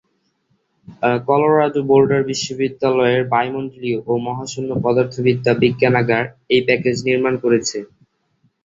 Colorado 1.27 1.81
Boulder 1.89 2.21
বিশ্ববিদ্যালয়ের 2.29 3.21
বায়ুমন্ডলীয় 3.33 3.99
ও 4.05 4.21
মহাশূন্য 4.25 4.69
পদার্থবিদ্যা 4.83 5.53
বিজ্ঞানাগার 5.63 6.23
এই 6.53 6.61
প্যাকেজ 6.67 6.95
নির্মাণ 7.07 7.33
করেছে। 7.43 7.77